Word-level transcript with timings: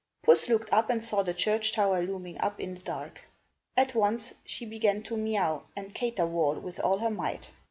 Puss 0.23 0.49
looked 0.49 0.73
up 0.73 0.89
and 0.89 1.03
saw 1.03 1.21
the 1.21 1.31
church 1.31 1.73
tower 1.73 2.01
looming 2.01 2.41
up 2.41 2.59
in 2.59 2.73
the 2.73 2.79
dark. 2.79 3.19
At 3.77 3.93
once 3.93 4.33
she 4.43 4.65
began 4.65 5.03
to 5.03 5.15
meouw 5.15 5.61
and 5.75 5.93
caterwaul 5.93 6.59
with 6.59 6.79
all 6.79 6.97
her 6.97 7.11
might. 7.11 7.49